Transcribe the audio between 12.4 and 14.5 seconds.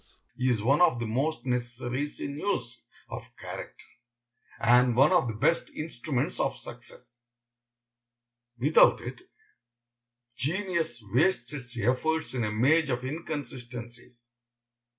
a maze of inconsistencies.